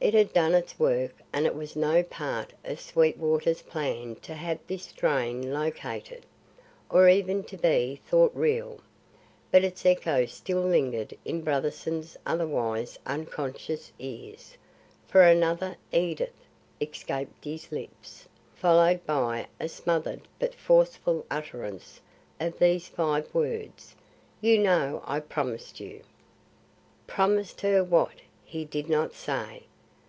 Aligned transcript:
It 0.00 0.12
had 0.12 0.34
done 0.34 0.52
its 0.54 0.78
work 0.78 1.14
and 1.32 1.46
it 1.46 1.54
was 1.54 1.74
no 1.76 2.02
part 2.02 2.52
of 2.62 2.78
Sweetwater's 2.78 3.62
plan 3.62 4.16
to 4.16 4.34
have 4.34 4.58
this 4.66 4.82
strain 4.82 5.50
located, 5.50 6.26
or 6.90 7.08
even 7.08 7.42
to 7.44 7.56
be 7.56 8.02
thought 8.06 8.30
real. 8.34 8.80
But 9.50 9.64
its 9.64 9.86
echo 9.86 10.26
still 10.26 10.60
lingered 10.60 11.16
in 11.24 11.40
Brotherson's 11.42 12.18
otherwise 12.26 12.98
unconscious 13.06 13.92
ears; 13.98 14.58
for 15.08 15.22
another 15.22 15.74
"Edith!" 15.90 16.34
escaped 16.82 17.42
his 17.42 17.72
lips, 17.72 18.28
followed 18.54 19.06
by 19.06 19.46
a 19.58 19.70
smothered 19.70 20.28
but 20.38 20.54
forceful 20.54 21.24
utterance 21.30 22.02
of 22.38 22.58
these 22.58 22.88
five 22.88 23.34
words, 23.34 23.94
"You 24.42 24.58
know 24.58 25.02
I 25.06 25.20
promised 25.20 25.80
you" 25.80 26.02
Promised 27.06 27.62
her 27.62 27.82
what? 27.82 28.16
He 28.44 28.66
did 28.66 28.90
not 28.90 29.14
say. 29.14 29.62